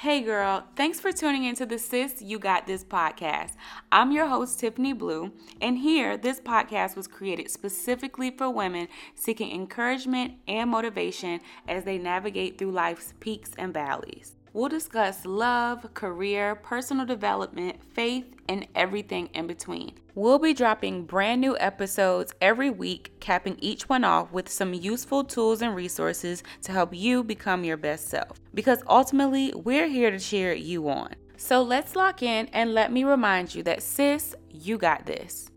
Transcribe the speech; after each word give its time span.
Hey 0.00 0.20
girl, 0.20 0.66
thanks 0.76 1.00
for 1.00 1.10
tuning 1.10 1.44
into 1.44 1.64
the 1.64 1.78
Sis 1.78 2.20
You 2.20 2.38
Got 2.38 2.66
This 2.66 2.84
podcast. 2.84 3.52
I'm 3.90 4.12
your 4.12 4.26
host, 4.26 4.60
Tiffani 4.60 4.92
Blú, 4.92 5.32
and 5.58 5.78
here, 5.78 6.18
this 6.18 6.38
podcast 6.38 6.96
was 6.96 7.08
created 7.08 7.50
specifically 7.50 8.30
for 8.30 8.50
women 8.50 8.88
seeking 9.14 9.50
encouragement 9.50 10.34
and 10.46 10.68
motivation 10.68 11.40
as 11.66 11.84
they 11.84 11.96
navigate 11.96 12.58
through 12.58 12.72
life's 12.72 13.14
peaks 13.20 13.52
and 13.56 13.72
valleys. 13.72 14.34
We'll 14.56 14.70
discuss 14.70 15.26
love, 15.26 15.92
career, 15.92 16.54
personal 16.54 17.04
development, 17.04 17.76
faith, 17.92 18.24
and 18.48 18.66
everything 18.74 19.26
in 19.34 19.46
between. 19.46 19.96
We'll 20.14 20.38
be 20.38 20.54
dropping 20.54 21.04
brand 21.04 21.42
new 21.42 21.58
episodes 21.58 22.32
every 22.40 22.70
week, 22.70 23.12
capping 23.20 23.58
each 23.58 23.90
one 23.90 24.02
off 24.02 24.32
with 24.32 24.48
some 24.48 24.72
useful 24.72 25.24
tools 25.24 25.60
and 25.60 25.76
resources 25.76 26.42
to 26.62 26.72
help 26.72 26.94
you 26.94 27.22
become 27.22 27.64
your 27.64 27.76
best 27.76 28.08
self. 28.08 28.40
Because 28.54 28.82
ultimately, 28.88 29.52
we're 29.54 29.88
here 29.88 30.10
to 30.10 30.18
cheer 30.18 30.54
you 30.54 30.88
on. 30.88 31.16
So 31.36 31.60
let's 31.60 31.94
lock 31.94 32.22
in 32.22 32.46
and 32.54 32.72
let 32.72 32.90
me 32.90 33.04
remind 33.04 33.54
you 33.54 33.62
that, 33.64 33.82
sis, 33.82 34.34
you 34.50 34.78
got 34.78 35.04
this. 35.04 35.50